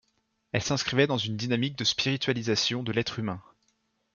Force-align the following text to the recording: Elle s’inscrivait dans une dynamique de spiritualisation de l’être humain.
Elle 0.51 0.63
s’inscrivait 0.63 1.05
dans 1.05 1.19
une 1.19 1.37
dynamique 1.37 1.77
de 1.77 1.83
spiritualisation 1.83 2.81
de 2.81 2.91
l’être 2.91 3.19
humain. 3.19 3.39